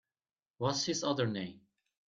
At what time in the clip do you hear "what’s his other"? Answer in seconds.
0.57-1.27